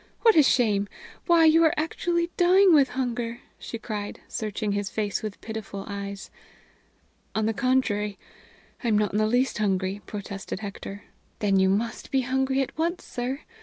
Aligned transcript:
What 0.21 0.35
a 0.35 0.41
shame! 0.41 0.87
Why, 1.27 1.45
you 1.45 1.63
are 1.63 1.75
actually 1.77 2.31
dying 2.35 2.73
with 2.73 2.89
hunger!" 2.97 3.41
she 3.59 3.77
cried, 3.77 4.19
searching 4.27 4.71
his 4.71 4.89
face 4.89 5.21
with 5.21 5.39
pitiful 5.41 5.85
eyes. 5.87 6.31
"On 7.35 7.45
the 7.45 7.53
contrary, 7.53 8.17
I 8.83 8.87
am 8.87 8.97
not 8.97 9.11
in 9.11 9.19
the 9.19 9.27
least 9.27 9.59
hungry," 9.59 10.01
protested 10.07 10.61
Hector. 10.61 11.03
"Then 11.37 11.59
you 11.59 11.69
must 11.69 12.09
be 12.09 12.21
hungry 12.21 12.61
at 12.63 12.75
once, 12.75 13.03
sir. 13.05 13.41